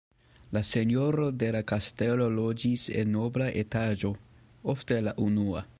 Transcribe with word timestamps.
La 0.55 0.61
senjoro 0.69 1.27
de 1.43 1.49
la 1.55 1.61
kastelo 1.73 2.29
loĝis 2.39 2.87
en 3.01 3.11
la 3.11 3.19
nobla 3.19 3.53
etaĝo, 3.65 4.13
ofte 4.77 5.03
la 5.09 5.19
unua. 5.31 5.67